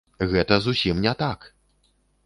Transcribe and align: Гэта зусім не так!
Гэта 0.31 0.57
зусім 0.65 1.05
не 1.05 1.13
так! 1.23 1.47